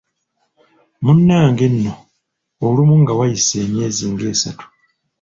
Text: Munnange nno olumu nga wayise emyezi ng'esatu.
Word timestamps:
Munnange 1.03 1.65
nno 1.73 1.93
olumu 2.65 2.93
nga 3.01 3.13
wayise 3.19 3.55
emyezi 3.65 4.05
ng'esatu. 4.11 4.65